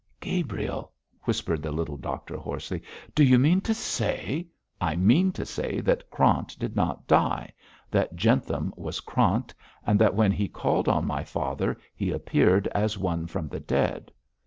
[0.19, 0.91] 'Gabriel!'
[1.25, 2.81] whispered the little doctor, hoarsely,
[3.13, 4.47] 'do you mean to say'
[4.81, 7.53] 'I mean to say that Krant did not die,
[7.91, 9.53] that Jentham was Krant,
[9.85, 14.11] and that when he called on my father he appeared as one from the dead.